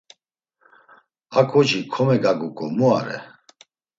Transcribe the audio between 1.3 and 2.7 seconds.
“A ǩoçi komegaguǩo